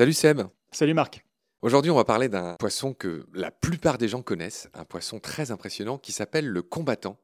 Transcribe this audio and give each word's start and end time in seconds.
Salut 0.00 0.14
Seb. 0.14 0.42
Salut 0.72 0.94
Marc. 0.94 1.26
Aujourd'hui, 1.60 1.90
on 1.90 1.96
va 1.96 2.04
parler 2.04 2.30
d'un 2.30 2.54
poisson 2.54 2.94
que 2.94 3.26
la 3.34 3.50
plupart 3.50 3.98
des 3.98 4.08
gens 4.08 4.22
connaissent, 4.22 4.70
un 4.72 4.86
poisson 4.86 5.18
très 5.18 5.50
impressionnant 5.50 5.98
qui 5.98 6.12
s'appelle 6.12 6.46
le 6.46 6.62
combattant. 6.62 7.18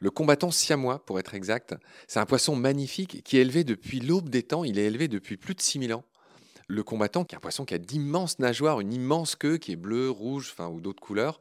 Le 0.00 0.10
combattant 0.10 0.50
siamois, 0.50 1.02
pour 1.06 1.18
être 1.18 1.34
exact. 1.34 1.74
C'est 2.08 2.20
un 2.20 2.26
poisson 2.26 2.56
magnifique 2.56 3.22
qui 3.24 3.38
est 3.38 3.40
élevé 3.40 3.64
depuis 3.64 4.00
l'aube 4.00 4.28
des 4.28 4.42
temps. 4.42 4.64
Il 4.64 4.78
est 4.78 4.84
élevé 4.84 5.08
depuis 5.08 5.38
plus 5.38 5.54
de 5.54 5.62
6000 5.62 5.94
ans. 5.94 6.04
Le 6.68 6.82
combattant, 6.82 7.24
qui 7.24 7.34
est 7.34 7.38
un 7.38 7.40
poisson 7.40 7.64
qui 7.64 7.72
a 7.72 7.78
d'immenses 7.78 8.38
nageoires, 8.38 8.80
une 8.80 8.92
immense 8.92 9.34
queue 9.34 9.56
qui 9.56 9.72
est 9.72 9.76
bleue, 9.76 10.10
rouge, 10.10 10.50
enfin, 10.52 10.68
ou 10.68 10.82
d'autres 10.82 11.00
couleurs, 11.00 11.40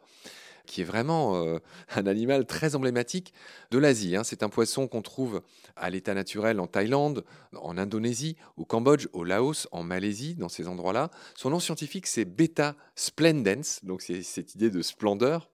qui 0.69 0.81
est 0.81 0.85
vraiment 0.85 1.43
euh, 1.43 1.57
un 1.95 2.05
animal 2.05 2.45
très 2.45 2.75
emblématique 2.75 3.33
de 3.71 3.79
l'Asie. 3.79 4.15
hein. 4.15 4.23
C'est 4.23 4.43
un 4.43 4.49
poisson 4.49 4.87
qu'on 4.87 5.01
trouve 5.01 5.41
à 5.75 5.89
l'état 5.89 6.13
naturel 6.13 6.59
en 6.59 6.67
Thaïlande, 6.67 7.25
en 7.55 7.77
Indonésie, 7.77 8.37
au 8.55 8.65
Cambodge, 8.65 9.07
au 9.11 9.23
Laos, 9.23 9.67
en 9.71 9.83
Malaisie, 9.83 10.35
dans 10.35 10.47
ces 10.47 10.67
endroits-là. 10.67 11.09
Son 11.35 11.49
nom 11.49 11.59
scientifique, 11.59 12.05
c'est 12.05 12.25
Beta 12.25 12.75
splendens, 12.95 13.79
donc 13.83 14.01
c'est 14.01 14.21
cette 14.21 14.55
idée 14.55 14.69
de 14.69 14.81
splendeur. 14.81 15.49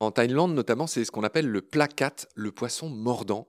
En 0.00 0.10
Thaïlande, 0.10 0.54
notamment, 0.54 0.86
c'est 0.86 1.04
ce 1.04 1.10
qu'on 1.10 1.24
appelle 1.24 1.48
le 1.48 1.62
placat, 1.62 2.14
le 2.34 2.52
poisson 2.52 2.88
mordant. 2.88 3.48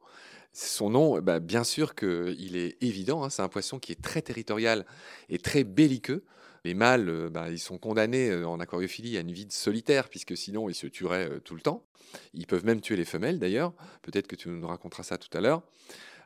Son 0.54 0.90
nom, 0.90 1.20
bah, 1.22 1.40
bien 1.40 1.64
sûr 1.64 1.96
qu'il 1.96 2.56
est 2.56 2.78
évident, 2.82 3.24
hein, 3.24 3.30
c'est 3.30 3.42
un 3.42 3.50
poisson 3.50 3.80
qui 3.80 3.92
est 3.92 4.02
très 4.02 4.22
territorial 4.22 4.86
et 5.30 5.38
très 5.38 5.64
belliqueux. 5.64 6.24
Les 6.66 6.74
mâles, 6.74 7.30
bah, 7.32 7.50
ils 7.50 7.60
sont 7.60 7.78
condamnés 7.78 8.30
euh, 8.30 8.48
en 8.48 8.60
aquariophilie 8.60 9.18
à 9.18 9.22
une 9.22 9.32
vie 9.32 9.48
solitaire, 9.50 10.10
puisque 10.10 10.36
sinon 10.36 10.70
ils 10.70 10.76
se 10.76 10.88
tueraient 10.88 11.30
euh, 11.30 11.40
tout 11.40 11.56
le 11.56 11.62
temps. 11.62 11.86
Ils 12.34 12.48
peuvent 12.48 12.66
même 12.66 12.82
tuer 12.82 12.96
les 12.96 13.06
femelles 13.06 13.40
d'ailleurs. 13.40 13.74
Peut-être 14.02 14.28
que 14.28 14.36
tu 14.36 14.50
nous 14.50 14.68
raconteras 14.68 15.04
ça 15.04 15.18
tout 15.18 15.36
à 15.38 15.42
l'heure. 15.42 15.62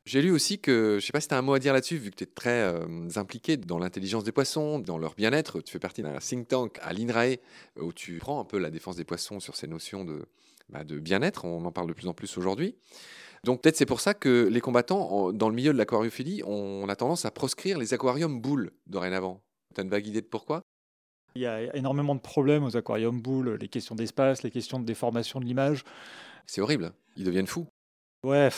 J'ai 0.05 0.21
lu 0.21 0.31
aussi 0.31 0.59
que, 0.59 0.91
je 0.93 0.95
ne 0.95 0.99
sais 0.99 1.11
pas 1.13 1.21
si 1.21 1.29
tu 1.29 1.33
as 1.33 1.37
un 1.37 1.41
mot 1.41 1.53
à 1.53 1.59
dire 1.59 1.73
là-dessus, 1.73 1.97
vu 1.97 2.11
que 2.11 2.17
tu 2.17 2.23
es 2.25 2.27
très 2.27 2.61
impliqué 3.15 3.55
dans 3.55 3.79
l'intelligence 3.79 4.25
des 4.25 4.33
poissons, 4.33 4.79
dans 4.79 4.97
leur 4.97 5.15
bien-être. 5.15 5.61
Tu 5.61 5.71
fais 5.71 5.79
partie 5.79 6.01
d'un 6.01 6.17
think 6.17 6.49
tank 6.49 6.77
à 6.81 6.91
l'INRAE, 6.91 7.37
où 7.79 7.93
tu 7.93 8.17
prends 8.17 8.41
un 8.41 8.43
peu 8.43 8.57
la 8.57 8.69
défense 8.69 8.97
des 8.97 9.05
poissons 9.05 9.39
sur 9.39 9.55
ces 9.55 9.65
notions 9.65 10.03
de, 10.03 10.25
bah, 10.67 10.83
bien-être. 10.83 11.45
On 11.45 11.63
en 11.63 11.71
parle 11.71 11.87
de 11.87 11.93
plus 11.93 12.07
en 12.07 12.13
plus 12.13 12.37
aujourd'hui. 12.37 12.75
Donc 13.43 13.61
peut-être 13.61 13.75
c'est 13.75 13.85
pour 13.85 13.99
ça 13.99 14.13
que 14.13 14.47
les 14.49 14.61
combattants, 14.61 15.33
dans 15.33 15.49
le 15.49 15.55
milieu 15.55 15.73
de 15.73 15.77
l'aquariophilie, 15.77 16.43
on 16.45 16.87
a 16.87 16.95
tendance 16.95 17.25
à 17.25 17.31
proscrire 17.31 17.77
les 17.77 17.93
aquariums 17.93 18.39
boules 18.39 18.71
dorénavant. 18.87 19.41
Tu 19.73 19.81
as 19.81 19.83
une 19.83 19.89
vague 19.89 20.07
idée 20.07 20.21
de 20.21 20.27
pourquoi? 20.27 20.61
Il 21.35 21.41
y 21.41 21.47
a 21.47 21.75
énormément 21.75 22.13
de 22.13 22.19
problèmes 22.19 22.63
aux 22.63 22.77
aquariums 22.77 23.19
boules, 23.19 23.57
les 23.59 23.67
questions 23.67 23.95
d'espace, 23.95 24.43
les 24.43 24.51
questions 24.51 24.79
de 24.79 24.85
déformation 24.85 25.39
de 25.39 25.45
l'image. 25.45 25.83
C'est 26.45 26.61
horrible. 26.61 26.93
Ils 27.17 27.23
deviennent 27.23 27.47
fous. 27.47 27.65
Ouais, 28.23 28.49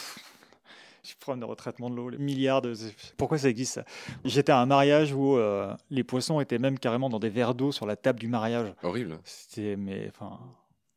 je 1.04 1.14
prends 1.20 1.38
de 1.38 1.46
retraitement 1.46 1.90
de 1.90 1.96
l'eau, 1.96 2.10
les 2.10 2.18
milliards 2.18 2.62
de... 2.62 2.74
Pourquoi 3.18 3.38
ça 3.38 3.50
existe 3.50 3.76
ça? 3.76 3.86
J'étais 4.26 4.52
à 4.52 4.60
un 4.60 4.66
mariage 4.66 5.14
où 5.14 5.38
euh, 5.38 5.74
les 5.90 6.04
poissons 6.04 6.40
étaient 6.40 6.58
même 6.58 6.78
carrément 6.78 7.10
dans 7.10 7.20
des 7.20 7.30
verres 7.30 7.56
d'eau 7.56 7.72
sur 7.72 7.86
la 7.86 7.96
table 7.96 8.20
du 8.20 8.28
mariage. 8.28 8.74
Horrible. 8.84 9.20
C'était... 9.24 9.76
Mais 9.76 10.10
enfin... 10.10 10.40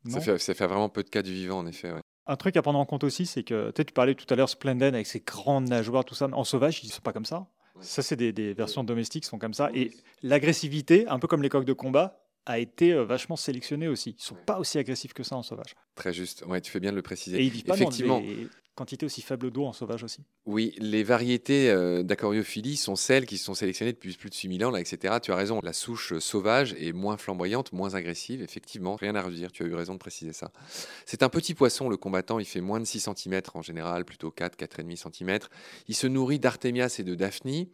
Ça 0.07 0.21
fait, 0.21 0.37
ça 0.37 0.53
fait 0.53 0.67
vraiment 0.67 0.89
peu 0.89 1.03
de 1.03 1.09
cas 1.09 1.21
du 1.21 1.33
vivant, 1.33 1.59
en 1.59 1.67
effet. 1.67 1.91
ouais. 1.91 2.01
Un 2.25 2.35
truc 2.35 2.55
à 2.57 2.61
prendre 2.61 2.79
en 2.79 2.85
compte 2.85 3.03
aussi, 3.03 3.25
c'est 3.25 3.43
que 3.43 3.71
tu 3.71 3.93
parlais 3.93 4.15
tout 4.15 4.31
à 4.31 4.35
l'heure 4.35 4.49
Splendid 4.49 4.83
avec 4.83 5.07
ses 5.07 5.19
grandes 5.19 5.67
nageoires, 5.67 6.05
tout 6.05 6.15
ça. 6.15 6.27
En 6.31 6.43
sauvage, 6.43 6.83
ils 6.83 6.87
ne 6.87 6.91
sont 6.91 7.01
pas 7.01 7.13
comme 7.13 7.25
ça. 7.25 7.47
Ouais. 7.79 7.85
Ça, 7.85 8.01
c'est 8.01 8.15
des, 8.15 8.31
des 8.31 8.53
versions 8.53 8.83
domestiques 8.83 9.23
qui 9.23 9.29
sont 9.29 9.39
comme 9.39 9.53
ça. 9.53 9.69
Et 9.73 9.91
l'agressivité, 10.21 11.07
un 11.07 11.19
peu 11.19 11.27
comme 11.27 11.41
les 11.41 11.49
coqs 11.49 11.65
de 11.65 11.73
combat, 11.73 12.21
a 12.45 12.57
été 12.59 12.93
euh, 12.93 13.03
vachement 13.03 13.35
sélectionnée 13.35 13.87
aussi. 13.87 14.15
Ils 14.17 14.21
sont 14.23 14.35
Ouais. 14.35 14.41
pas 14.45 14.59
aussi 14.59 14.77
agressifs 14.77 15.13
que 15.13 15.23
ça 15.23 15.35
en 15.35 15.43
sauvage. 15.43 15.75
Très 15.95 16.13
juste. 16.13 16.43
Ouais, 16.47 16.61
tu 16.61 16.71
fais 16.71 16.79
bien 16.79 16.91
de 16.91 16.95
le 16.95 17.01
préciser. 17.01 17.37
Et 17.39 17.43
ils 17.43 17.51
vivent 17.51 17.63
pas 17.65 17.75
dans 17.75 17.83
Effectivement. 17.83 18.21
des 18.21 18.47
quantités 18.79 19.05
aussi 19.05 19.21
faibles 19.21 19.51
d'eau 19.51 19.65
en 19.65 19.73
sauvage 19.73 20.05
aussi. 20.05 20.23
Oui, 20.45 20.73
les 20.77 21.03
variétés 21.03 21.69
euh, 21.69 22.01
d'aquariophilie 22.01 22.77
sont 22.77 22.95
celles 22.95 23.25
qui 23.25 23.37
sont 23.37 23.53
sélectionnées 23.53 23.91
depuis 23.91 24.15
plus 24.15 24.29
de 24.29 24.35
6000 24.35 24.63
ans, 24.63 24.71
là, 24.71 24.79
etc. 24.79 25.15
Tu 25.21 25.33
as 25.33 25.35
raison, 25.35 25.59
la 25.61 25.73
souche 25.73 26.17
sauvage 26.19 26.73
est 26.79 26.93
moins 26.93 27.17
flamboyante, 27.17 27.73
moins 27.73 27.95
agressive, 27.95 28.41
effectivement, 28.41 28.95
rien 28.95 29.15
à 29.15 29.21
redire, 29.21 29.51
tu 29.51 29.63
as 29.63 29.65
eu 29.65 29.73
raison 29.73 29.93
de 29.93 29.99
préciser 29.99 30.31
ça. 30.31 30.53
C'est 31.05 31.23
un 31.23 31.29
petit 31.29 31.53
poisson, 31.53 31.89
le 31.89 31.97
combattant, 31.97 32.39
il 32.39 32.45
fait 32.45 32.61
moins 32.61 32.79
de 32.79 32.85
6 32.85 33.09
cm 33.13 33.41
en 33.53 33.61
général, 33.61 34.05
plutôt 34.05 34.31
4, 34.31 34.57
4,5 34.57 35.11
cm. 35.13 35.39
Il 35.89 35.95
se 35.95 36.07
nourrit 36.07 36.39
d'artémias 36.39 36.95
et 36.99 37.03
de 37.03 37.15
daphnie, 37.15 37.69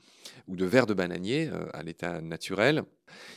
ou 0.47 0.55
de 0.55 0.65
vers 0.65 0.87
de 0.87 0.95
bananier 0.95 1.49
euh, 1.53 1.67
à 1.73 1.83
l'état 1.83 2.19
naturel. 2.19 2.83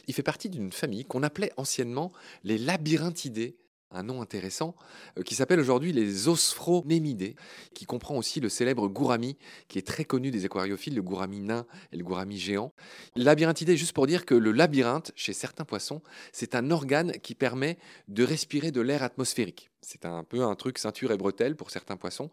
Il 0.07 0.15
fait 0.15 0.23
partie 0.23 0.49
d'une 0.49 0.73
famille 0.73 1.05
qu'on 1.05 1.23
appelait 1.23 1.53
anciennement 1.59 2.11
les 2.45 2.57
labyrinthidés, 2.57 3.59
un 3.91 4.03
nom 4.03 4.21
intéressant, 4.21 4.75
euh, 5.19 5.23
qui 5.23 5.35
s'appelle 5.35 5.61
aujourd'hui 5.61 5.93
les 5.93 6.29
osphonémidés, 6.29 7.37
qui 7.75 7.85
comprend 7.87 8.17
aussi 8.17 8.41
le 8.41 8.49
célèbre 8.49 8.89
gourami, 8.89 9.37
qui 9.69 9.79
est 9.79 9.87
très 9.87 10.05
connu 10.05 10.31
des 10.31 10.45
aquariophiles, 10.45 10.95
le 10.95 11.03
gourami 11.03 11.41
nain 11.41 11.67
et 11.93 11.97
le 11.97 12.05
gourami 12.05 12.39
géant. 12.39 12.73
Labyrinthidé, 13.17 13.77
juste 13.77 13.93
pour 13.93 14.07
dire 14.07 14.27
que 14.27 14.35
le 14.35 14.53
labyrinthe, 14.53 15.13
chez 15.15 15.33
certains 15.33 15.65
poissons, 15.65 16.03
c'est 16.33 16.55
un 16.55 16.71
organe 16.71 17.13
qui 17.23 17.35
permet 17.35 17.79
de 18.09 18.25
respirer 18.25 18.71
de 18.71 18.81
l'air 18.81 19.03
atmosphérique. 19.03 19.71
C'est 19.81 20.05
un 20.05 20.25
peu 20.25 20.43
un 20.43 20.55
truc 20.55 20.79
ceinture 20.79 21.13
et 21.13 21.17
bretelle 21.17 21.57
pour 21.57 21.71
certains 21.71 21.97
poissons. 21.97 22.31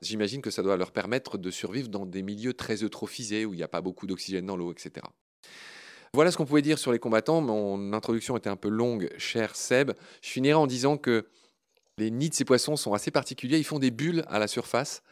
J'imagine 0.00 0.42
que 0.42 0.50
ça 0.50 0.62
doit 0.62 0.76
leur 0.76 0.92
permettre 0.92 1.38
de 1.38 1.50
survivre 1.50 1.88
dans 1.88 2.06
des 2.06 2.22
milieux 2.22 2.54
très 2.54 2.82
eutrophisés 2.82 3.44
où 3.44 3.54
il 3.54 3.58
n'y 3.58 3.62
a 3.62 3.68
pas 3.68 3.80
beaucoup 3.80 4.06
d'oxygène 4.06 4.46
dans 4.46 4.56
l'eau, 4.56 4.72
etc. 4.72 5.06
Voilà 6.16 6.30
ce 6.30 6.38
qu'on 6.38 6.46
pouvait 6.46 6.62
dire 6.62 6.78
sur 6.78 6.92
les 6.92 6.98
combattants. 6.98 7.42
Mon 7.42 7.92
introduction 7.92 8.38
était 8.38 8.48
un 8.48 8.56
peu 8.56 8.70
longue, 8.70 9.10
cher 9.18 9.54
Seb. 9.54 9.92
Je 10.22 10.30
finirai 10.30 10.54
en 10.54 10.66
disant 10.66 10.96
que 10.96 11.26
les 11.98 12.10
nids 12.10 12.30
de 12.30 12.34
ces 12.34 12.46
poissons 12.46 12.76
sont 12.76 12.94
assez 12.94 13.10
particuliers. 13.10 13.58
Ils 13.58 13.64
font 13.64 13.78
des 13.78 13.90
bulles 13.90 14.24
à 14.28 14.38
la 14.38 14.48
surface. 14.48 15.02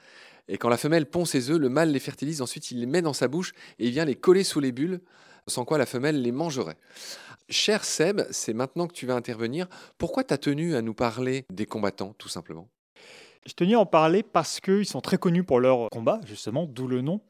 Et 0.49 0.57
quand 0.57 0.71
la 0.71 0.79
femelle 0.79 1.05
pond 1.05 1.27
ses 1.27 1.51
œufs, 1.51 1.59
le 1.59 1.69
mâle 1.69 1.91
les 1.91 1.99
fertilise. 1.99 2.41
Ensuite, 2.41 2.71
il 2.71 2.81
les 2.81 2.87
met 2.87 3.03
dans 3.03 3.13
sa 3.13 3.29
bouche 3.29 3.53
et 3.79 3.89
il 3.89 3.91
vient 3.91 4.07
les 4.07 4.15
coller 4.15 4.45
sous 4.45 4.61
les 4.61 4.73
bulles, 4.73 5.03
sans 5.47 5.67
quoi 5.67 5.77
la 5.77 5.85
femelle 5.85 6.23
les 6.23 6.33
mangerait. 6.33 6.79
Cher 7.51 7.85
Seb, 7.85 8.23
c'est 8.31 8.55
maintenant 8.55 8.87
que 8.87 8.95
tu 8.95 9.05
vas 9.05 9.15
intervenir. 9.15 9.67
Pourquoi 9.99 10.25
tu 10.25 10.33
as 10.33 10.39
tenu 10.39 10.75
à 10.75 10.81
nous 10.81 10.95
parler 10.95 11.45
des 11.53 11.67
combattants, 11.67 12.15
tout 12.17 12.31
simplement? 12.31 12.71
Je 13.45 13.53
tenais 13.53 13.75
à 13.75 13.81
en 13.81 13.85
parler 13.85 14.23
parce 14.23 14.59
qu'ils 14.59 14.87
sont 14.87 15.03
très 15.03 15.19
connus 15.19 15.45
pour 15.45 15.61
leur 15.61 15.91
combat, 15.91 16.23
justement, 16.25 16.65
d'où 16.65 16.89
le 16.89 17.03
nom. 17.03 17.21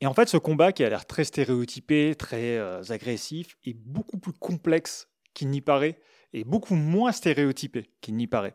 Et 0.00 0.06
en 0.06 0.14
fait, 0.14 0.28
ce 0.28 0.36
combat 0.36 0.72
qui 0.72 0.84
a 0.84 0.90
l'air 0.90 1.06
très 1.06 1.24
stéréotypé, 1.24 2.14
très 2.14 2.58
euh, 2.58 2.82
agressif, 2.90 3.56
est 3.64 3.74
beaucoup 3.74 4.18
plus 4.18 4.32
complexe 4.32 5.08
qu'il 5.34 5.48
n'y 5.48 5.60
paraît, 5.60 5.98
et 6.32 6.44
beaucoup 6.44 6.74
moins 6.74 7.12
stéréotypé 7.12 7.90
qu'il 8.00 8.16
n'y 8.16 8.26
paraît. 8.26 8.54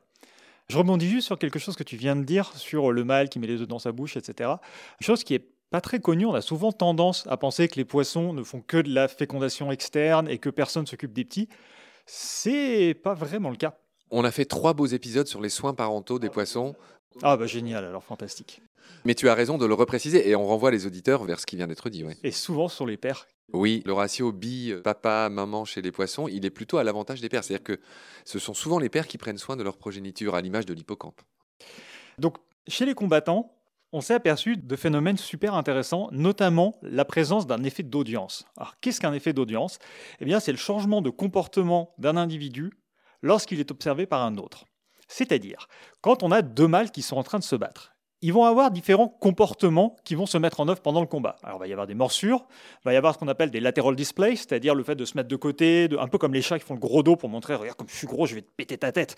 Je 0.70 0.78
rebondis 0.78 1.10
juste 1.10 1.28
sur 1.28 1.38
quelque 1.38 1.60
chose 1.60 1.76
que 1.76 1.84
tu 1.84 1.98
viens 1.98 2.16
de 2.16 2.24
dire 2.24 2.56
sur 2.56 2.92
le 2.92 3.04
mâle 3.04 3.30
qui 3.30 3.40
met 3.40 3.48
les 3.48 3.62
œufs 3.62 3.68
dans 3.68 3.80
sa 3.80 3.92
bouche, 3.92 4.16
etc. 4.18 4.52
Une 5.00 5.06
chose 5.06 5.24
qui 5.24 5.34
est 5.34 5.52
pas 5.70 5.82
très 5.82 6.00
connue, 6.00 6.26
on 6.26 6.34
a 6.34 6.42
souvent 6.42 6.72
tendance 6.72 7.26
à 7.28 7.38
penser 7.38 7.68
que 7.68 7.76
les 7.76 7.86
poissons 7.86 8.34
ne 8.34 8.44
font 8.44 8.62
que 8.62 8.78
de 8.78 8.94
la 8.94 9.08
fécondation 9.08 9.72
externe 9.72 10.30
et 10.30 10.38
que 10.38 10.50
personne 10.50 10.86
s'occupe 10.86 11.14
des 11.14 11.26
petits. 11.26 11.50
C'est 12.06 12.94
pas 13.04 13.14
vraiment 13.14 13.50
le 13.50 13.56
cas. 13.56 13.78
On 14.12 14.24
a 14.24 14.32
fait 14.32 14.46
trois 14.46 14.74
beaux 14.74 14.86
épisodes 14.86 15.28
sur 15.28 15.42
les 15.42 15.50
soins 15.50 15.74
parentaux 15.74 16.20
des 16.20 16.30
poissons. 16.30 16.76
Ah 17.24 17.38
bah 17.38 17.48
génial, 17.48 17.86
alors 17.86 18.04
fantastique. 18.04 18.62
Mais 19.06 19.16
tu 19.16 19.30
as 19.30 19.34
raison 19.34 19.58
de 19.58 19.66
le 19.66 19.74
repréciser 19.74 20.30
et 20.30 20.36
on 20.36 20.46
renvoie 20.46 20.72
les 20.72 20.86
auditeurs 20.86 21.24
vers 21.24 21.40
ce 21.40 21.46
qui 21.46 21.56
vient 21.56 21.68
d'être 21.68 21.90
dit. 21.90 22.04
ouais. 22.04 22.18
Et 22.24 22.32
souvent 22.32 22.68
sur 22.68 22.86
les 22.86 22.98
pères. 22.98 23.28
Oui, 23.54 23.82
le 23.86 23.94
ratio 23.94 24.32
bi, 24.32 24.72
euh, 24.72 24.82
papa, 24.82 25.28
maman 25.30 25.66
chez 25.66 25.82
les 25.82 25.92
poissons, 25.92 26.28
il 26.28 26.46
est 26.46 26.50
plutôt 26.50 26.78
à 26.78 26.84
l'avantage 26.84 27.20
des 27.20 27.28
pères. 27.28 27.44
C'est-à-dire 27.44 27.64
que 27.64 27.80
ce 28.24 28.40
sont 28.40 28.54
souvent 28.54 28.80
les 28.80 28.90
pères 28.90 29.08
qui 29.08 29.18
prennent 29.18 29.38
soin 29.38 29.58
de 29.58 29.64
leur 29.64 29.78
progéniture, 29.78 30.36
à 30.36 30.42
l'image 30.42 30.66
de 30.66 30.74
l'hippocampe. 30.74 31.22
Donc, 32.18 32.38
chez 32.68 32.86
les 32.86 32.94
combattants, 32.94 33.58
on 33.94 34.00
s'est 34.00 34.14
aperçu 34.14 34.56
de 34.56 34.76
phénomènes 34.78 35.18
super 35.18 35.54
intéressants, 35.54 36.08
notamment 36.12 36.80
la 36.82 37.04
présence 37.04 37.46
d'un 37.46 37.64
effet 37.64 37.84
d'audience. 37.84 38.46
Alors, 38.56 38.76
qu'est-ce 38.80 39.02
qu'un 39.02 39.14
effet 39.14 39.34
d'audience? 39.34 39.80
Eh 40.22 40.26
bien, 40.26 40.40
c'est 40.40 40.54
le 40.54 40.58
changement 40.58 41.02
de 41.02 41.10
comportement 41.10 41.94
d'un 41.98 42.16
individu 42.16 42.72
lorsqu'il 43.22 43.60
est 43.60 43.72
observé 43.72 44.06
par 44.06 44.22
un 44.22 44.38
autre. 44.38 44.66
C'est-à-dire, 45.10 45.68
quand 46.00 46.24
on 46.24 46.32
a 46.32 46.42
deux 46.42 46.68
mâles 46.68 46.92
qui 46.92 47.02
sont 47.02 47.18
en 47.18 47.24
train 47.24 47.40
de 47.40 47.44
se 47.44 47.58
battre, 47.58 47.91
ils 48.22 48.32
vont 48.34 48.46
avoir 48.46 48.70
différents 48.72 49.08
comportements 49.08 49.96
qui 50.04 50.16
vont 50.16 50.26
se 50.26 50.38
mettre 50.38 50.60
en 50.60 50.68
œuvre 50.68 50.82
pendant 50.82 51.02
le 51.02 51.08
combat. 51.08 51.36
Alors, 51.44 51.58
il 51.58 51.60
va 51.62 51.68
y 51.68 51.72
avoir 51.72 51.88
des 51.88 51.96
morsures, 51.96 52.46
il 52.82 52.86
va 52.86 52.94
y 52.94 52.96
avoir 52.96 53.14
ce 53.16 53.20
qu'on 53.20 53.28
appelle 53.28 53.50
des 53.52 53.60
lateral 53.60 53.96
displays, 53.96 54.36
c'est-à-dire 54.36 54.76
le 54.76 54.84
fait 54.84 54.96
de 54.96 55.06
se 55.06 55.18
mettre 55.18 55.28
de 55.30 55.36
côté, 55.36 55.88
de- 55.88 55.98
un 55.98 56.08
peu 56.08 56.18
comme 56.18 56.34
les 56.34 56.42
chats 56.42 56.60
qui 56.60 56.66
font 56.66 56.76
le 56.76 56.80
gros 56.80 57.02
dos 57.04 57.16
pour 57.16 57.30
montrer, 57.30 57.56
regarde 57.56 57.78
comme 57.78 57.90
je 57.90 57.96
suis 57.96 58.08
gros, 58.08 58.26
je 58.28 58.36
vais 58.36 58.42
te 58.42 58.52
péter 58.56 58.78
ta 58.78 58.92
tête. 58.92 59.16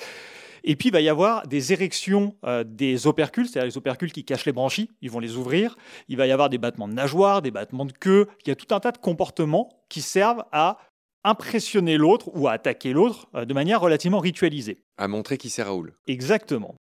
Et 0.66 0.78
puis, 0.78 0.88
il 0.90 0.92
va 0.94 1.02
y 1.02 1.10
avoir 1.10 1.46
des 1.46 1.74
érections 1.74 2.36
euh, 2.46 2.64
des 2.64 3.06
opercules, 3.06 3.48
c'est-à-dire 3.50 3.68
les 3.70 3.78
opercules 3.78 4.14
qui 4.14 4.24
cachent 4.24 4.46
les 4.46 4.54
branchies, 4.54 4.90
ils 5.02 5.12
vont 5.12 5.20
les 5.20 5.36
ouvrir. 5.36 5.76
Il 6.08 6.16
va 6.16 6.26
y 6.26 6.32
avoir 6.32 6.50
des 6.50 6.58
battements 6.58 6.88
de 6.88 6.94
nageoires, 6.94 7.42
des 7.42 7.52
battements 7.52 7.86
de 7.86 7.92
queue. 7.92 8.28
Il 8.46 8.50
y 8.50 8.52
a 8.52 8.56
tout 8.56 8.74
un 8.74 8.80
tas 8.80 8.94
de 8.94 8.98
comportements 8.98 9.68
qui 9.90 10.02
servent 10.02 10.46
à 10.54 10.78
impressionner 11.26 11.98
l'autre 11.98 12.30
ou 12.34 12.48
à 12.48 12.54
attaquer 12.54 12.94
l'autre 12.94 13.28
euh, 13.36 13.46
de 13.46 13.54
manière 13.54 13.82
relativement 13.82 14.20
ritualisée. 14.20 14.82
À 14.98 15.08
montrer 15.10 15.38
qui 15.38 15.50
c'est 15.50 15.64
Raoul. 15.64 15.94
Exactement. 16.08 16.76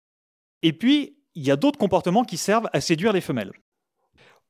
Et 0.63 0.73
puis, 0.73 1.17
il 1.35 1.45
y 1.45 1.51
a 1.51 1.57
d'autres 1.57 1.79
comportements 1.79 2.25
qui 2.25 2.37
servent 2.37 2.69
à 2.73 2.81
séduire 2.81 3.13
les 3.13 3.21
femelles. 3.21 3.53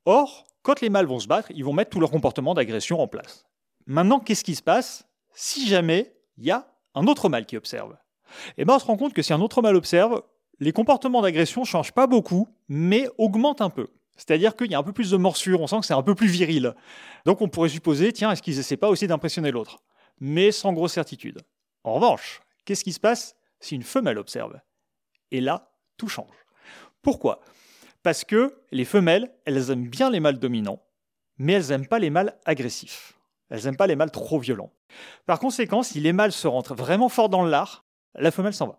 Or, 0.05 0.47
quand 0.63 0.81
les 0.81 0.91
mâles 0.91 1.07
vont 1.07 1.21
se 1.21 1.29
battre, 1.29 1.51
ils 1.55 1.65
vont 1.65 1.73
mettre 1.73 1.91
tout 1.91 2.01
leur 2.01 2.11
comportement 2.11 2.55
d'agression 2.55 3.01
en 3.01 3.09
place. 3.09 3.47
Maintenant, 3.87 4.21
qu'est-ce 4.21 4.45
qui 4.45 4.55
se 4.55 4.63
passe? 4.63 5.07
Si 5.35 5.67
jamais 5.67 6.15
il 6.39 6.45
y 6.45 6.51
a 6.51 6.69
un 6.95 7.07
autre 7.07 7.29
mâle 7.29 7.47
qui 7.47 7.57
observe 7.57 7.97
Et 8.57 8.65
ben 8.65 8.75
on 8.75 8.79
se 8.79 8.85
rend 8.85 8.97
compte 8.97 9.15
que 9.15 9.23
si 9.23 9.33
un 9.33 9.41
autre 9.41 9.63
mâle 9.63 9.77
observe, 9.77 10.23
les 10.61 10.73
comportements 10.73 11.23
d'agression 11.23 11.63
ne 11.63 11.67
changent 11.67 11.93
pas 11.93 12.07
beaucoup, 12.07 12.49
mais 12.69 13.09
augmentent 13.19 13.61
un 13.61 13.71
peu. 13.71 13.89
C'est-à-dire 14.17 14.55
qu'il 14.55 14.71
y 14.71 14.75
a 14.75 14.79
un 14.79 14.83
peu 14.83 14.93
plus 14.93 15.11
de 15.11 15.17
morsure, 15.17 15.61
on 15.61 15.67
sent 15.67 15.81
que 15.81 15.87
c'est 15.87 15.95
un 15.95 16.03
peu 16.03 16.15
plus 16.15 16.29
viril. 16.29 16.75
Donc 17.25 17.41
on 17.41 17.49
pourrait 17.49 17.71
supposer, 17.71 18.13
tiens, 18.13 18.31
est-ce 18.31 18.43
qu'ils 18.43 18.59
essaient 18.59 18.77
pas 18.77 18.89
aussi 18.89 19.07
d'impressionner 19.07 19.51
l'autre? 19.51 19.79
Mais 20.21 20.53
sans 20.53 20.73
grosse 20.73 20.93
certitude. 20.93 21.41
En 21.83 21.95
revanche, 21.95 22.41
qu'est-ce 22.65 22.85
qui 22.85 22.93
se 22.93 23.01
passe 23.01 23.35
si 23.59 23.75
une 23.75 23.83
femelle 23.83 24.19
observe? 24.19 24.61
Et 25.31 25.41
là, 25.41 25.73
tout 25.97 26.09
change. 26.09 26.42
Pourquoi? 27.03 27.41
Parce 28.03 28.25
que 28.25 28.57
les 28.71 28.85
femelles, 28.85 29.33
elles 29.45 29.71
aiment 29.71 29.89
bien 29.89 30.11
les 30.11 30.21
mâles 30.21 30.39
dominants, 30.39 30.83
mais 31.39 31.55
elles 31.55 31.69
n'aiment 31.69 31.87
pas 31.87 31.99
les 31.99 32.11
mâles 32.11 32.37
agressifs. 32.45 33.19
Elles 33.51 33.65
n'aiment 33.65 33.77
pas 33.77 33.87
les 33.87 33.97
mâles 33.97 34.11
trop 34.11 34.39
violents. 34.39 34.73
Par 35.27 35.39
conséquent, 35.39 35.83
si 35.83 36.01
les 36.01 36.13
mâles 36.13 36.33
se 36.33 36.49
rentrent 36.49 36.75
vraiment 36.75 37.09
fort 37.09 37.29
dans 37.29 37.45
le 37.45 37.51
lard, 37.51 37.85
la 38.15 38.31
femelle 38.31 38.55
s'en 38.55 38.67
va. 38.67 38.79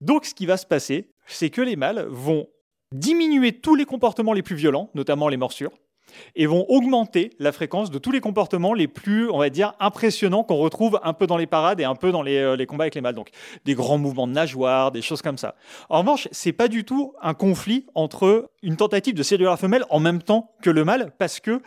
Donc 0.00 0.24
ce 0.24 0.34
qui 0.34 0.46
va 0.46 0.56
se 0.56 0.66
passer, 0.66 1.10
c'est 1.26 1.50
que 1.50 1.60
les 1.60 1.76
mâles 1.76 2.06
vont 2.08 2.48
diminuer 2.92 3.60
tous 3.60 3.74
les 3.74 3.84
comportements 3.84 4.32
les 4.32 4.42
plus 4.42 4.56
violents, 4.56 4.90
notamment 4.94 5.28
les 5.28 5.36
morsures, 5.36 5.72
et 6.36 6.46
vont 6.46 6.64
augmenter 6.68 7.30
la 7.38 7.52
fréquence 7.52 7.90
de 7.90 7.98
tous 7.98 8.10
les 8.10 8.20
comportements 8.20 8.74
les 8.74 8.88
plus, 8.88 9.30
on 9.30 9.38
va 9.38 9.50
dire, 9.50 9.74
impressionnants 9.80 10.44
qu'on 10.44 10.56
retrouve 10.56 11.00
un 11.02 11.12
peu 11.12 11.26
dans 11.26 11.36
les 11.36 11.46
parades 11.46 11.80
et 11.80 11.84
un 11.84 11.94
peu 11.94 12.12
dans 12.12 12.22
les, 12.22 12.38
euh, 12.38 12.64
combats 12.66 12.84
avec 12.84 12.94
les 12.94 13.00
mâles. 13.00 13.14
Donc 13.14 13.30
des 13.64 13.74
grands 13.74 13.98
mouvements 13.98 14.26
de 14.26 14.32
nageoires, 14.32 14.90
des 14.92 15.02
choses 15.02 15.22
comme 15.22 15.38
ça. 15.38 15.54
En 15.88 16.00
revanche, 16.00 16.28
c'est 16.30 16.52
pas 16.52 16.68
du 16.68 16.84
tout 16.84 17.14
un 17.22 17.34
conflit 17.34 17.86
entre 17.94 18.50
une 18.62 18.76
tentative 18.76 19.14
de 19.14 19.22
séduire 19.22 19.50
la 19.50 19.56
femelle 19.56 19.84
en 19.90 20.00
même 20.00 20.22
temps 20.22 20.52
que 20.62 20.70
le 20.70 20.84
mâle, 20.84 21.12
parce 21.18 21.40
que 21.40 21.62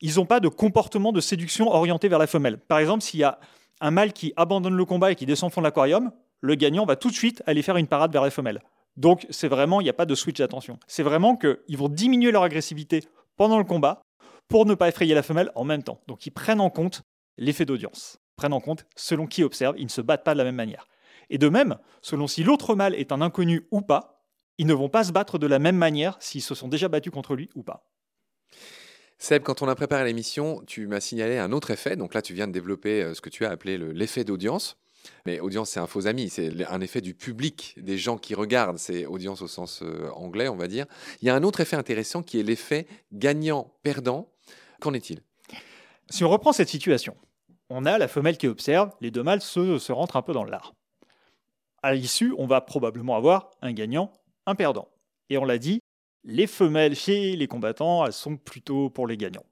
ils 0.00 0.16
n'ont 0.16 0.26
pas 0.26 0.40
de 0.40 0.48
comportement 0.48 1.12
de 1.12 1.20
séduction 1.20 1.68
orienté 1.68 2.08
vers 2.08 2.18
la 2.18 2.26
femelle. 2.26 2.58
Par 2.58 2.78
exemple, 2.78 3.02
s'il 3.02 3.20
y 3.20 3.24
a 3.24 3.38
un 3.80 3.90
mâle 3.90 4.12
qui 4.12 4.32
abandonne 4.36 4.76
le 4.76 4.84
combat 4.84 5.12
et 5.12 5.14
qui 5.14 5.26
descend 5.26 5.50
au 5.50 5.52
fond 5.52 5.60
de 5.60 5.66
l'aquarium, 5.66 6.10
le 6.40 6.54
gagnant 6.56 6.84
va 6.84 6.96
tout 6.96 7.08
de 7.08 7.14
suite 7.14 7.42
aller 7.46 7.62
faire 7.62 7.76
une 7.76 7.86
parade 7.86 8.12
vers 8.12 8.22
la 8.22 8.30
femelle. 8.30 8.60
Donc 8.96 9.26
c'est 9.30 9.48
vraiment, 9.48 9.80
il 9.80 9.84
n'y 9.84 9.90
a 9.90 9.94
pas 9.94 10.06
de 10.06 10.14
switch 10.14 10.38
d'attention. 10.38 10.78
C'est 10.86 11.02
vraiment 11.02 11.36
qu'ils 11.36 11.76
vont 11.76 11.88
diminuer 11.88 12.30
leur 12.30 12.42
agressivité 12.42 13.02
pendant 13.36 13.58
le 13.58 13.64
combat 13.64 14.02
pour 14.48 14.66
ne 14.66 14.74
pas 14.74 14.88
effrayer 14.88 15.14
la 15.14 15.22
femelle 15.22 15.50
en 15.54 15.64
même 15.64 15.82
temps. 15.82 16.00
Donc 16.06 16.26
ils 16.26 16.30
prennent 16.30 16.60
en 16.60 16.70
compte 16.70 17.02
l'effet 17.36 17.64
d'audience. 17.64 18.18
Prennent 18.36 18.52
en 18.52 18.60
compte 18.60 18.86
selon 18.96 19.26
qui 19.26 19.42
observe, 19.42 19.76
ils 19.78 19.84
ne 19.84 19.90
se 19.90 20.00
battent 20.00 20.24
pas 20.24 20.34
de 20.34 20.38
la 20.38 20.44
même 20.44 20.56
manière. 20.56 20.86
Et 21.30 21.38
de 21.38 21.48
même, 21.48 21.78
selon 22.02 22.26
si 22.26 22.44
l'autre 22.44 22.74
mâle 22.74 22.94
est 22.94 23.12
un 23.12 23.20
inconnu 23.20 23.66
ou 23.70 23.80
pas, 23.80 24.24
ils 24.58 24.66
ne 24.66 24.74
vont 24.74 24.88
pas 24.88 25.04
se 25.04 25.12
battre 25.12 25.38
de 25.38 25.46
la 25.46 25.58
même 25.58 25.76
manière 25.76 26.16
s'ils 26.20 26.42
se 26.42 26.54
sont 26.54 26.68
déjà 26.68 26.88
battus 26.88 27.12
contre 27.12 27.34
lui 27.34 27.50
ou 27.54 27.62
pas. 27.62 27.88
Seb, 29.18 29.42
quand 29.42 29.62
on 29.62 29.68
a 29.68 29.74
préparé 29.74 30.04
l'émission, 30.04 30.62
tu 30.66 30.86
m'as 30.86 31.00
signalé 31.00 31.38
un 31.38 31.52
autre 31.52 31.70
effet. 31.70 31.96
Donc 31.96 32.14
là, 32.14 32.22
tu 32.22 32.34
viens 32.34 32.46
de 32.46 32.52
développer 32.52 33.02
euh, 33.02 33.14
ce 33.14 33.20
que 33.20 33.30
tu 33.30 33.46
as 33.46 33.50
appelé 33.50 33.78
l'effet 33.78 34.24
d'audience. 34.24 34.76
Mais 35.26 35.40
audience, 35.40 35.70
c'est 35.70 35.80
un 35.80 35.86
faux 35.86 36.06
ami, 36.06 36.28
c'est 36.28 36.64
un 36.66 36.80
effet 36.80 37.00
du 37.00 37.14
public, 37.14 37.74
des 37.76 37.98
gens 37.98 38.18
qui 38.18 38.34
regardent, 38.34 38.78
c'est 38.78 39.06
audience 39.06 39.42
au 39.42 39.48
sens 39.48 39.82
euh, 39.82 40.08
anglais, 40.14 40.48
on 40.48 40.56
va 40.56 40.66
dire. 40.66 40.86
Il 41.22 41.26
y 41.26 41.30
a 41.30 41.34
un 41.34 41.42
autre 41.42 41.60
effet 41.60 41.76
intéressant 41.76 42.22
qui 42.22 42.40
est 42.40 42.42
l'effet 42.42 42.86
gagnant-perdant. 43.12 44.30
Qu'en 44.80 44.92
est-il? 44.92 45.20
Si 46.10 46.24
on 46.24 46.28
reprend 46.28 46.52
cette 46.52 46.68
situation, 46.68 47.16
on 47.70 47.86
a 47.86 47.98
la 47.98 48.08
femelle 48.08 48.36
qui 48.36 48.46
observe, 48.46 48.90
les 49.00 49.10
deux 49.10 49.22
mâles 49.22 49.40
se, 49.40 49.78
se 49.78 49.92
rentrent 49.92 50.16
un 50.16 50.22
peu 50.22 50.32
dans 50.32 50.44
l'art. 50.44 50.74
À 51.82 51.94
l'issue, 51.94 52.34
on 52.38 52.46
va 52.46 52.60
probablement 52.60 53.16
avoir 53.16 53.50
un 53.62 53.72
gagnant, 53.72 54.12
un 54.46 54.54
perdant. 54.54 54.88
Et 55.30 55.38
on 55.38 55.44
l'a 55.44 55.58
dit, 55.58 55.80
les 56.24 56.46
femelles 56.46 56.96
chez 56.96 57.36
les 57.36 57.46
combattants, 57.46 58.04
elles 58.06 58.12
sont 58.12 58.36
plutôt 58.36 58.90
pour 58.90 59.06
les 59.06 59.16
gagnants. 59.16 59.44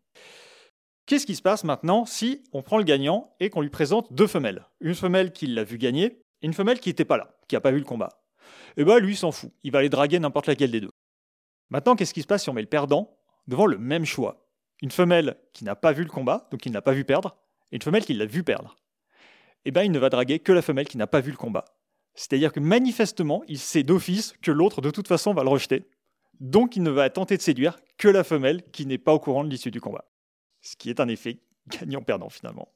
Qu'est-ce 1.06 1.26
qui 1.26 1.34
se 1.34 1.42
passe 1.42 1.64
maintenant 1.64 2.04
si 2.04 2.44
on 2.52 2.62
prend 2.62 2.78
le 2.78 2.84
gagnant 2.84 3.34
et 3.40 3.50
qu'on 3.50 3.60
lui 3.60 3.70
présente 3.70 4.12
deux 4.12 4.28
femelles? 4.28 4.68
Une 4.80 4.94
femelle 4.94 5.32
qui 5.32 5.48
l'a 5.48 5.64
vu 5.64 5.76
gagner 5.76 6.22
et 6.42 6.46
une 6.46 6.54
femelle 6.54 6.78
qui 6.78 6.90
n'était 6.90 7.04
pas 7.04 7.16
là, 7.16 7.36
qui 7.48 7.56
n'a 7.56 7.60
pas 7.60 7.72
vu 7.72 7.78
le 7.78 7.84
combat. 7.84 8.22
Eh 8.76 8.84
bien, 8.84 8.98
lui, 9.00 9.16
s'en 9.16 9.32
fout. 9.32 9.50
Il 9.64 9.72
va 9.72 9.80
aller 9.80 9.88
draguer 9.88 10.20
n'importe 10.20 10.46
laquelle 10.46 10.70
des 10.70 10.80
deux. 10.80 10.92
Maintenant, 11.70 11.96
qu'est-ce 11.96 12.14
qui 12.14 12.22
se 12.22 12.26
passe 12.26 12.44
si 12.44 12.50
on 12.50 12.52
met 12.52 12.62
le 12.62 12.68
perdant 12.68 13.18
devant 13.48 13.66
le 13.66 13.78
même 13.78 14.04
choix? 14.04 14.48
Une 14.80 14.92
femelle 14.92 15.36
qui 15.52 15.64
n'a 15.64 15.74
pas 15.74 15.92
vu 15.92 16.04
le 16.04 16.08
combat, 16.08 16.48
donc 16.50 16.60
qui 16.60 16.68
ne 16.68 16.74
l'a 16.74 16.82
pas 16.82 16.92
vu 16.92 17.04
perdre, 17.04 17.36
et 17.72 17.76
une 17.76 17.82
femelle 17.82 18.04
qui 18.04 18.14
l'a 18.14 18.26
vu 18.26 18.44
perdre. 18.44 18.76
Eh 19.64 19.72
bien, 19.72 19.82
il 19.82 19.90
ne 19.90 19.98
va 19.98 20.08
draguer 20.08 20.38
que 20.38 20.52
la 20.52 20.62
femelle 20.62 20.88
qui 20.88 20.98
n'a 20.98 21.06
pas 21.06 21.20
vu 21.20 21.32
le 21.32 21.36
combat. 21.36 21.64
C'est-à-dire 22.14 22.52
que 22.52 22.60
manifestement, 22.60 23.42
il 23.48 23.58
sait 23.58 23.82
d'office 23.82 24.34
que 24.40 24.50
l'autre, 24.50 24.80
de 24.80 24.90
toute 24.90 25.08
façon, 25.08 25.34
va 25.34 25.42
le 25.42 25.48
rejeter. 25.48 25.84
Donc, 26.38 26.76
il 26.76 26.82
ne 26.82 26.90
va 26.90 27.10
tenter 27.10 27.36
de 27.36 27.42
séduire 27.42 27.78
que 27.98 28.08
la 28.08 28.24
femelle 28.24 28.62
qui 28.70 28.86
n'est 28.86 28.98
pas 28.98 29.14
au 29.14 29.18
courant 29.18 29.44
de 29.44 29.50
l'issue 29.50 29.70
du 29.70 29.80
combat 29.80 30.04
ce 30.62 30.76
qui 30.76 30.88
est 30.88 31.00
un 31.00 31.08
effet 31.08 31.38
gagnant-perdant 31.68 32.30
finalement. 32.30 32.72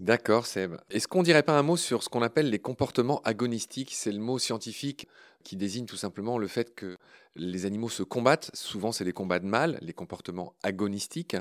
D'accord, 0.00 0.46
Seb. 0.46 0.76
Est-ce 0.90 1.06
qu'on 1.06 1.22
dirait 1.22 1.44
pas 1.44 1.56
un 1.56 1.62
mot 1.62 1.76
sur 1.76 2.02
ce 2.02 2.08
qu'on 2.08 2.22
appelle 2.22 2.50
les 2.50 2.58
comportements 2.58 3.20
agonistiques? 3.22 3.92
C'est 3.94 4.10
le 4.10 4.18
mot 4.18 4.38
scientifique 4.38 5.06
qui 5.44 5.54
désigne 5.54 5.86
tout 5.86 5.96
simplement 5.96 6.38
le 6.38 6.48
fait 6.48 6.74
que 6.74 6.96
les 7.36 7.66
animaux 7.66 7.88
se 7.88 8.02
combattent. 8.02 8.50
Souvent, 8.52 8.90
c'est 8.90 9.04
les 9.04 9.12
combats 9.12 9.38
de 9.38 9.46
mâles, 9.46 9.78
les 9.80 9.92
comportements 9.92 10.54
agonistiques. 10.64 11.36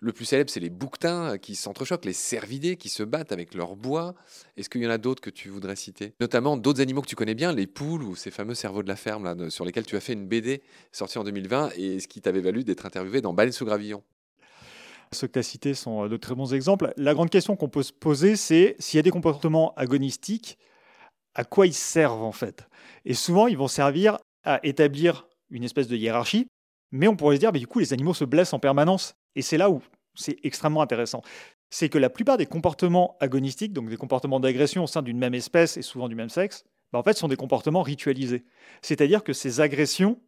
Le 0.00 0.12
plus 0.12 0.26
célèbre, 0.26 0.50
c'est 0.50 0.60
les 0.60 0.70
bouquetins 0.70 1.38
qui 1.38 1.54
s'entrechoquent, 1.54 2.04
les 2.04 2.12
cervidés 2.12 2.76
qui 2.76 2.90
se 2.90 3.02
battent 3.02 3.32
avec 3.32 3.54
leur 3.54 3.74
bois. 3.74 4.14
Est-ce 4.58 4.68
qu'il 4.68 4.82
y 4.82 4.86
en 4.86 4.90
a 4.90 4.98
d'autres 4.98 5.22
que 5.22 5.30
tu 5.30 5.48
voudrais 5.48 5.76
citer? 5.76 6.14
Notamment 6.20 6.58
d'autres 6.58 6.82
animaux 6.82 7.00
que 7.00 7.08
tu 7.08 7.16
connais 7.16 7.34
bien, 7.34 7.52
les 7.52 7.66
poules 7.66 8.02
ou 8.02 8.16
ces 8.16 8.30
fameux 8.30 8.54
cerveaux 8.54 8.82
de 8.82 8.88
la 8.88 8.96
ferme 8.96 9.48
sur 9.48 9.64
lesquels 9.64 9.86
tu 9.86 9.96
as 9.96 10.00
fait 10.00 10.12
une 10.12 10.26
BD 10.26 10.62
sortie 10.92 11.16
en 11.16 11.24
2020 11.24 11.70
et 11.76 12.00
ce 12.00 12.08
qui 12.08 12.20
t'avait 12.20 12.40
valu 12.40 12.64
d'être 12.64 12.84
interviewé 12.84 13.22
dans 13.22 13.32
Baleine 13.32 13.52
sous 13.52 13.64
gravillon. 13.64 14.02
Ceux 15.12 15.26
que 15.26 15.32
tu 15.32 15.38
as 15.38 15.44
cités 15.44 15.74
sont 15.74 16.04
euh, 16.04 16.08
de 16.08 16.16
très 16.16 16.34
bons 16.34 16.54
exemples. 16.54 16.92
La 16.96 17.14
grande 17.14 17.30
question 17.30 17.56
qu'on 17.56 17.68
peut 17.68 17.82
se 17.82 17.92
poser, 17.92 18.36
c'est 18.36 18.76
s'il 18.78 18.98
y 18.98 19.00
a 19.00 19.02
des 19.02 19.10
comportements 19.10 19.74
agonistiques, 19.76 20.58
à 21.34 21.44
quoi 21.44 21.66
ils 21.66 21.74
servent 21.74 22.22
en 22.22 22.32
fait? 22.32 22.68
Et 23.04 23.14
souvent, 23.14 23.46
ils 23.46 23.56
vont 23.56 23.68
servir 23.68 24.18
à 24.44 24.60
établir 24.62 25.26
une 25.50 25.64
espèce 25.64 25.88
de 25.88 25.96
hiérarchie, 25.96 26.46
mais 26.90 27.08
on 27.08 27.16
pourrait 27.16 27.36
se 27.36 27.40
dire, 27.40 27.52
mais 27.52 27.58
du 27.58 27.66
coup, 27.66 27.80
les 27.80 27.92
animaux 27.92 28.14
se 28.14 28.24
blessent 28.24 28.52
en 28.52 28.58
permanence. 28.58 29.14
Et 29.34 29.42
c'est 29.42 29.58
là 29.58 29.70
où 29.70 29.82
c'est 30.14 30.36
extrêmement 30.44 30.82
intéressant. 30.82 31.22
C'est 31.70 31.88
que 31.88 31.98
la 31.98 32.10
plupart 32.10 32.36
des 32.36 32.46
comportements 32.46 33.16
agonistiques, 33.20 33.72
donc 33.72 33.88
des 33.88 33.96
comportements 33.96 34.38
d'agression 34.38 34.84
au 34.84 34.86
sein 34.86 35.02
d'une 35.02 35.18
même 35.18 35.34
espèce 35.34 35.76
et 35.76 35.82
souvent 35.82 36.08
du 36.08 36.14
même 36.14 36.28
sexe, 36.28 36.64
bah, 36.92 37.00
en 37.00 37.02
fait, 37.02 37.16
sont 37.16 37.26
des 37.26 37.36
comportements 37.36 37.82
ritualisés. 37.82 38.44
C'est-à-dire 38.80 39.24
que 39.24 39.32
ces 39.32 39.60
agressions 39.60 40.20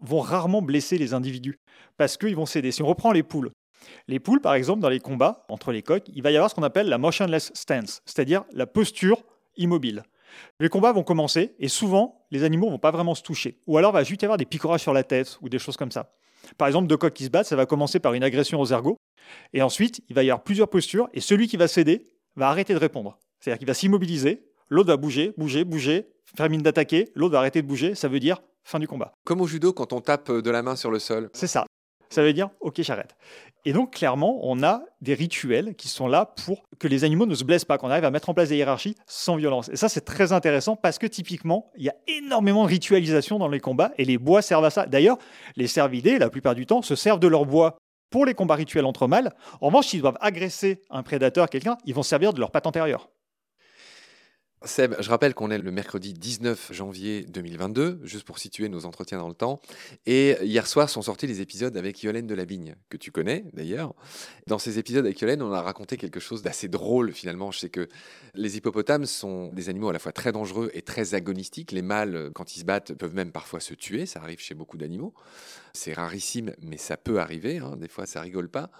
vont 0.00 0.20
rarement 0.20 0.62
blesser 0.62 0.96
les 0.96 1.12
individus, 1.12 1.58
parce 1.96 2.16
qu'ils 2.16 2.36
vont 2.36 2.46
céder. 2.46 2.72
Si 2.72 2.82
on 2.82 2.86
reprend 2.86 3.12
les 3.12 3.22
poules, 3.22 3.50
les 4.08 4.20
poules, 4.20 4.40
par 4.40 4.54
exemple, 4.54 4.80
dans 4.80 4.88
les 4.88 5.00
combats 5.00 5.44
entre 5.48 5.72
les 5.72 5.82
coqs, 5.82 6.08
il 6.14 6.22
va 6.22 6.30
y 6.30 6.36
avoir 6.36 6.50
ce 6.50 6.54
qu'on 6.54 6.62
appelle 6.62 6.88
la 6.88 6.98
motionless 6.98 7.50
stance, 7.54 8.02
c'est-à-dire 8.04 8.44
la 8.52 8.66
posture 8.66 9.22
immobile. 9.56 10.02
Les 10.60 10.68
combats 10.68 10.92
vont 10.92 11.02
commencer 11.02 11.54
et 11.58 11.68
souvent, 11.68 12.26
les 12.30 12.44
animaux 12.44 12.70
vont 12.70 12.78
pas 12.78 12.90
vraiment 12.90 13.14
se 13.14 13.22
toucher. 13.22 13.58
Ou 13.66 13.78
alors, 13.78 13.92
il 13.92 13.94
va 13.94 14.04
juste 14.04 14.22
y 14.22 14.24
avoir 14.24 14.38
des 14.38 14.44
picorages 14.44 14.80
sur 14.80 14.92
la 14.92 15.04
tête 15.04 15.38
ou 15.40 15.48
des 15.48 15.58
choses 15.58 15.76
comme 15.76 15.90
ça. 15.90 16.12
Par 16.58 16.68
exemple, 16.68 16.86
deux 16.86 16.96
coqs 16.96 17.12
qui 17.12 17.24
se 17.24 17.30
battent, 17.30 17.46
ça 17.46 17.56
va 17.56 17.66
commencer 17.66 18.00
par 18.00 18.14
une 18.14 18.22
agression 18.22 18.60
aux 18.60 18.66
ergots. 18.66 18.96
Et 19.52 19.62
ensuite, 19.62 20.02
il 20.08 20.14
va 20.14 20.22
y 20.22 20.30
avoir 20.30 20.44
plusieurs 20.44 20.68
postures 20.68 21.08
et 21.12 21.20
celui 21.20 21.48
qui 21.48 21.56
va 21.56 21.68
céder 21.68 22.04
va 22.36 22.48
arrêter 22.48 22.74
de 22.74 22.78
répondre. 22.78 23.18
C'est-à-dire 23.40 23.58
qu'il 23.58 23.66
va 23.66 23.74
s'immobiliser, 23.74 24.46
l'autre 24.68 24.88
va 24.88 24.96
bouger, 24.96 25.32
bouger, 25.36 25.64
bouger, 25.64 26.06
faire 26.36 26.48
mine 26.48 26.62
d'attaquer, 26.62 27.10
l'autre 27.14 27.32
va 27.32 27.38
arrêter 27.38 27.62
de 27.62 27.66
bouger, 27.66 27.94
ça 27.94 28.08
veut 28.08 28.20
dire 28.20 28.40
fin 28.62 28.78
du 28.78 28.88
combat. 28.88 29.12
Comme 29.24 29.40
au 29.40 29.46
judo 29.46 29.72
quand 29.72 29.92
on 29.92 30.00
tape 30.00 30.30
de 30.30 30.50
la 30.50 30.62
main 30.62 30.76
sur 30.76 30.90
le 30.90 30.98
sol. 30.98 31.30
C'est 31.32 31.46
ça. 31.46 31.65
Ça 32.08 32.22
veut 32.22 32.32
dire, 32.32 32.50
ok, 32.60 32.80
j'arrête. 32.82 33.16
Et 33.64 33.72
donc, 33.72 33.94
clairement, 33.94 34.38
on 34.42 34.62
a 34.62 34.82
des 35.00 35.14
rituels 35.14 35.74
qui 35.74 35.88
sont 35.88 36.06
là 36.06 36.32
pour 36.44 36.62
que 36.78 36.86
les 36.86 37.02
animaux 37.02 37.26
ne 37.26 37.34
se 37.34 37.42
blessent 37.42 37.64
pas, 37.64 37.78
qu'on 37.78 37.90
arrive 37.90 38.04
à 38.04 38.12
mettre 38.12 38.28
en 38.28 38.34
place 38.34 38.50
des 38.50 38.56
hiérarchies 38.56 38.94
sans 39.06 39.34
violence. 39.34 39.68
Et 39.70 39.76
ça, 39.76 39.88
c'est 39.88 40.04
très 40.04 40.32
intéressant 40.32 40.76
parce 40.76 40.98
que 40.98 41.06
typiquement, 41.08 41.72
il 41.76 41.84
y 41.84 41.88
a 41.88 41.96
énormément 42.06 42.62
de 42.62 42.68
ritualisation 42.68 43.40
dans 43.40 43.48
les 43.48 43.58
combats 43.58 43.90
et 43.98 44.04
les 44.04 44.18
bois 44.18 44.40
servent 44.40 44.64
à 44.64 44.70
ça. 44.70 44.86
D'ailleurs, 44.86 45.18
les 45.56 45.66
cervidés, 45.66 46.18
la 46.18 46.30
plupart 46.30 46.54
du 46.54 46.64
temps, 46.64 46.80
se 46.80 46.94
servent 46.94 47.18
de 47.18 47.26
leur 47.26 47.44
bois 47.44 47.76
pour 48.10 48.24
les 48.24 48.34
combats 48.34 48.54
rituels 48.54 48.84
entre 48.84 49.08
mâles. 49.08 49.32
En 49.60 49.66
revanche, 49.66 49.88
s'ils 49.88 50.00
doivent 50.00 50.18
agresser 50.20 50.82
un 50.90 51.02
prédateur, 51.02 51.48
quelqu'un, 51.50 51.76
ils 51.84 51.94
vont 51.94 52.04
servir 52.04 52.32
de 52.32 52.38
leur 52.38 52.52
patte 52.52 52.68
antérieure. 52.68 53.10
Seb, 54.66 54.96
je 54.98 55.08
rappelle 55.10 55.32
qu'on 55.34 55.50
est 55.50 55.58
le 55.58 55.70
mercredi 55.70 56.12
19 56.12 56.72
janvier 56.72 57.24
2022, 57.28 58.00
juste 58.02 58.24
pour 58.24 58.38
situer 58.38 58.68
nos 58.68 58.84
entretiens 58.84 59.18
dans 59.18 59.28
le 59.28 59.34
temps. 59.34 59.60
Et 60.06 60.36
hier 60.42 60.66
soir 60.66 60.90
sont 60.90 61.02
sortis 61.02 61.28
les 61.28 61.40
épisodes 61.40 61.76
avec 61.76 62.02
Yolène 62.02 62.26
Delabigne, 62.26 62.74
que 62.90 62.96
tu 62.96 63.12
connais 63.12 63.44
d'ailleurs. 63.52 63.94
Dans 64.48 64.58
ces 64.58 64.78
épisodes 64.78 65.04
avec 65.04 65.20
Yolène, 65.20 65.40
on 65.42 65.52
a 65.52 65.62
raconté 65.62 65.96
quelque 65.96 66.18
chose 66.18 66.42
d'assez 66.42 66.68
drôle 66.68 67.12
finalement. 67.12 67.52
Je 67.52 67.60
sais 67.60 67.68
que 67.68 67.88
les 68.34 68.56
hippopotames 68.56 69.06
sont 69.06 69.52
des 69.52 69.68
animaux 69.68 69.88
à 69.88 69.92
la 69.92 69.98
fois 70.00 70.12
très 70.12 70.32
dangereux 70.32 70.70
et 70.74 70.82
très 70.82 71.14
agonistiques. 71.14 71.70
Les 71.70 71.82
mâles, 71.82 72.30
quand 72.34 72.56
ils 72.56 72.60
se 72.60 72.64
battent, 72.64 72.92
peuvent 72.94 73.14
même 73.14 73.30
parfois 73.30 73.60
se 73.60 73.74
tuer. 73.74 74.04
Ça 74.04 74.20
arrive 74.20 74.40
chez 74.40 74.54
beaucoup 74.54 74.78
d'animaux. 74.78 75.14
C'est 75.74 75.92
rarissime, 75.92 76.54
mais 76.60 76.78
ça 76.78 76.96
peut 76.96 77.20
arriver. 77.20 77.58
Hein. 77.58 77.76
Des 77.76 77.88
fois, 77.88 78.06
ça 78.06 78.20
rigole 78.20 78.48
pas. 78.48 78.70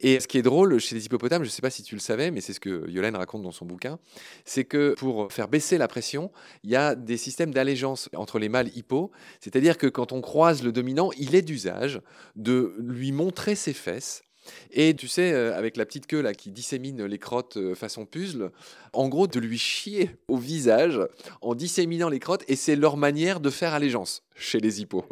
Et 0.00 0.20
ce 0.20 0.28
qui 0.28 0.38
est 0.38 0.42
drôle 0.42 0.78
chez 0.78 0.94
les 0.94 1.06
hippopotames, 1.06 1.42
je 1.42 1.48
ne 1.48 1.52
sais 1.52 1.62
pas 1.62 1.70
si 1.70 1.82
tu 1.82 1.94
le 1.94 2.00
savais, 2.00 2.30
mais 2.30 2.40
c'est 2.40 2.52
ce 2.52 2.60
que 2.60 2.90
Yolène 2.90 3.16
raconte 3.16 3.42
dans 3.42 3.52
son 3.52 3.64
bouquin, 3.64 3.98
c'est 4.44 4.64
que 4.64 4.94
pour 4.98 5.21
faire 5.30 5.48
baisser 5.48 5.78
la 5.78 5.88
pression, 5.88 6.30
il 6.64 6.70
y 6.70 6.76
a 6.76 6.94
des 6.94 7.16
systèmes 7.16 7.52
d'allégeance 7.52 8.08
entre 8.16 8.38
les 8.38 8.48
mâles 8.48 8.70
hippo. 8.76 9.10
C'est-à-dire 9.40 9.78
que 9.78 9.86
quand 9.86 10.12
on 10.12 10.20
croise 10.20 10.62
le 10.62 10.72
dominant, 10.72 11.10
il 11.18 11.34
est 11.34 11.42
d'usage 11.42 12.00
de 12.36 12.74
lui 12.78 13.12
montrer 13.12 13.54
ses 13.54 13.72
fesses 13.72 14.22
Et 14.70 14.94
tu 14.94 15.08
sais, 15.08 15.32
euh, 15.32 15.56
avec 15.56 15.76
la 15.76 15.86
petite 15.86 16.06
queue 16.06 16.20
là 16.20 16.34
qui 16.34 16.50
dissémine 16.50 17.04
les 17.04 17.18
crottes 17.18 17.56
euh, 17.56 17.74
façon 17.74 18.06
puzzle, 18.06 18.50
en 18.92 19.08
gros 19.08 19.26
de 19.26 19.38
lui 19.38 19.58
chier 19.58 20.10
au 20.28 20.36
visage 20.36 21.00
en 21.40 21.54
disséminant 21.54 22.08
les 22.08 22.18
crottes, 22.18 22.44
et 22.48 22.56
c'est 22.56 22.76
leur 22.76 22.96
manière 22.96 23.40
de 23.40 23.50
faire 23.50 23.74
allégeance 23.74 24.22
chez 24.34 24.60
les 24.60 24.80
hippos. 24.80 25.04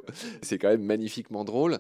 C'est 0.43 0.59
quand 0.59 0.69
même 0.69 0.85
magnifiquement 0.85 1.45
drôle. 1.45 1.79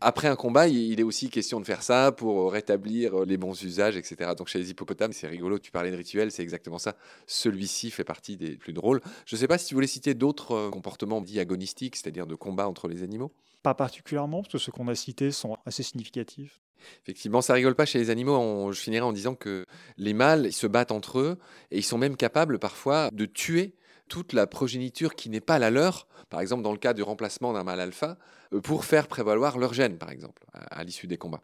Après 0.00 0.28
un 0.28 0.36
combat, 0.36 0.68
il 0.68 1.00
est 1.00 1.02
aussi 1.02 1.28
question 1.28 1.58
de 1.58 1.66
faire 1.66 1.82
ça 1.82 2.12
pour 2.12 2.52
rétablir 2.52 3.24
les 3.24 3.36
bons 3.36 3.60
usages, 3.64 3.96
etc. 3.96 4.30
Donc 4.38 4.46
chez 4.46 4.60
les 4.60 4.70
hippopotames, 4.70 5.12
c'est 5.12 5.26
rigolo, 5.26 5.58
tu 5.58 5.72
parlais 5.72 5.90
de 5.90 5.96
rituel, 5.96 6.30
c'est 6.30 6.42
exactement 6.42 6.78
ça. 6.78 6.94
Celui-ci 7.26 7.90
fait 7.90 8.04
partie 8.04 8.36
des 8.36 8.56
plus 8.56 8.72
drôles. 8.72 9.00
Je 9.26 9.34
ne 9.34 9.40
sais 9.40 9.48
pas 9.48 9.58
si 9.58 9.66
tu 9.66 9.74
voulais 9.74 9.88
citer 9.88 10.14
d'autres 10.14 10.52
euh, 10.52 10.70
comportements 10.70 11.20
dits 11.20 11.40
agonistiques, 11.40 11.96
c'est-à-dire 11.96 12.28
de 12.28 12.36
combat 12.36 12.68
entre 12.68 12.86
les 12.86 13.02
animaux. 13.02 13.32
Pas 13.64 13.74
particulièrement, 13.74 14.42
parce 14.42 14.52
que 14.52 14.58
ceux 14.58 14.70
qu'on 14.70 14.86
a 14.86 14.94
cités 14.94 15.32
sont 15.32 15.56
assez 15.66 15.82
significatifs. 15.82 16.60
Effectivement, 17.02 17.42
ça 17.42 17.54
rigole 17.54 17.74
pas 17.74 17.84
chez 17.84 17.98
les 17.98 18.10
animaux. 18.10 18.70
je 18.70 18.80
finirai 18.80 19.02
en 19.02 19.12
disant 19.12 19.34
que 19.34 19.66
les 19.96 20.12
mâles 20.12 20.46
ils 20.46 20.52
se 20.52 20.68
battent 20.68 20.92
entre 20.92 21.18
eux 21.18 21.38
et 21.72 21.78
ils 21.78 21.84
sont 21.84 21.98
même 21.98 22.16
capables 22.16 22.60
parfois 22.60 23.10
de 23.12 23.26
tuer 23.26 23.74
toute 24.08 24.32
la 24.32 24.46
progéniture 24.46 25.14
qui 25.14 25.30
n'est 25.30 25.40
pas 25.40 25.58
la 25.58 25.70
leur, 25.70 26.06
par 26.30 26.40
exemple 26.40 26.62
dans 26.62 26.72
le 26.72 26.78
cas 26.78 26.94
du 26.94 27.02
remplacement 27.02 27.52
d'un 27.52 27.64
mâle 27.64 27.80
alpha, 27.80 28.16
euh, 28.52 28.60
pour 28.60 28.84
faire 28.84 29.06
prévaloir 29.06 29.58
leur 29.58 29.74
gène, 29.74 29.98
par 29.98 30.10
exemple, 30.10 30.42
à, 30.52 30.82
l'issue 30.84 31.06
des 31.06 31.18
combats. 31.18 31.42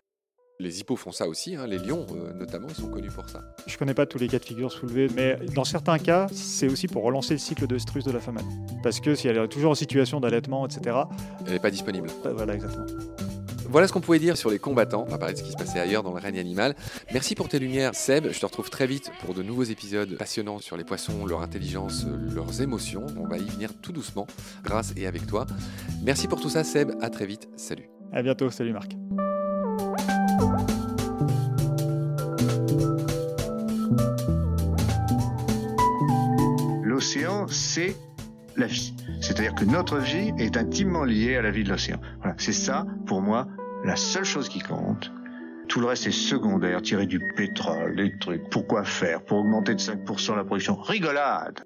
Les 0.61 0.81
hippos 0.81 0.97
font 0.97 1.11
ça 1.11 1.27
aussi, 1.27 1.57
hein, 1.57 1.67
les 1.67 1.79
lions 1.79 2.07
euh, 2.15 2.33
notamment, 2.33 2.69
sont 2.69 2.89
connus 2.89 3.11
pour 3.11 3.29
ça. 3.29 3.43
Je 3.67 3.77
connais 3.77 3.95
pas 3.95 4.07
tous 4.07 4.19
les 4.19 4.29
cas 4.29 4.39
de 4.39 4.45
figure 4.45 4.71
soulevés, 4.71 5.09
mais 5.15 5.37
dans 5.55 5.65
certains 5.65 5.99
cas, 5.99 6.29
c'est 6.33 6.69
aussi 6.69 6.87
pour 6.87 7.03
relancer 7.03 7.35
le 7.35 7.39
cycle 7.39 7.67
de 7.67 7.77
strus 7.77 8.05
de 8.05 8.13
la 8.13 8.21
femelle. 8.21 8.45
Parce 8.83 9.01
que 9.01 9.15
si 9.17 9.27
elle 9.27 9.37
est 9.37 9.49
toujours 9.49 9.73
en 9.73 9.75
situation 9.75 10.21
d'allaitement, 10.21 10.67
etc. 10.67 10.97
Elle 11.45 11.55
n'est 11.55 11.59
pas 11.59 11.73
disponible. 11.73 12.09
Voilà, 12.25 12.55
exactement. 12.55 12.87
Voilà 13.75 13.89
ce 13.89 13.93
qu'on 13.93 14.01
pouvait 14.01 14.21
dire 14.21 14.37
sur 14.37 14.51
les 14.51 14.61
combattants. 14.61 15.05
On 15.05 15.11
va 15.11 15.19
parler 15.19 15.35
de 15.35 15.39
ce 15.41 15.43
qui 15.43 15.51
se 15.51 15.57
passait 15.57 15.81
ailleurs 15.81 16.05
dans 16.05 16.15
le 16.15 16.21
règne 16.21 16.39
animal. 16.39 16.77
Merci 17.13 17.35
pour 17.35 17.49
tes 17.49 17.59
lumières, 17.59 17.93
Seb. 17.97 18.29
Je 18.31 18.39
te 18.39 18.47
retrouve 18.47 18.71
très 18.71 18.87
vite 18.87 19.11
pour 19.25 19.35
de 19.35 19.43
nouveaux 19.43 19.65
épisodes 19.65 20.17
passionnants 20.17 20.61
sur 20.61 20.77
les 20.77 20.85
poissons, 20.85 21.27
leur 21.27 21.43
intelligence, 21.43 22.07
leurs 22.33 22.63
émotions. 22.63 23.05
On 23.19 23.27
va 23.27 23.37
y 23.37 23.45
venir 23.45 23.71
tout 23.83 23.91
doucement, 23.91 24.29
grâce 24.63 24.93
et 24.97 25.09
avec 25.09 25.27
toi. 25.27 25.47
Merci 26.05 26.29
pour 26.29 26.41
tout 26.41 26.51
ça, 26.51 26.63
Seb. 26.63 26.93
À 27.03 27.11
très 27.11 27.27
vite. 27.27 27.49
Salut. 27.57 27.89
À 28.13 28.23
bientôt. 28.23 28.49
Salut, 28.49 28.73
Marc. 28.73 28.93
L'océan, 36.85 37.49
c'est 37.49 37.97
la 38.57 38.67
vie. 38.67 38.95
C'est-à-dire 39.21 39.57
que 39.57 39.65
notre 39.65 39.99
vie 39.99 40.31
est 40.39 40.57
intimement 40.57 41.03
liée 41.03 41.35
à 41.35 41.43
la 41.43 41.51
vie 41.51 41.65
de 41.65 41.71
l'océan. 41.71 41.99
Voilà, 42.21 42.37
c'est 42.39 42.53
ça, 42.53 42.87
pour 43.07 43.21
moi, 43.21 43.49
la 43.85 43.97
seule 43.97 44.25
chose 44.25 44.49
qui 44.49 44.61
compte. 44.61 45.13
Tout 45.69 45.81
le 45.81 45.87
reste 45.87 46.07
est 46.07 46.11
secondaire, 46.11 46.83
tirer 46.83 47.07
du 47.07 47.21
pétrole, 47.37 47.97
des 47.97 48.17
trucs. 48.19 48.49
Pourquoi 48.51 48.85
faire? 48.85 49.23
Pour 49.23 49.39
augmenter 49.39 49.75
de 49.75 49.81
5% 49.81 50.37
la 50.37 50.45
production 50.45 50.75
Rigolade 50.75 51.65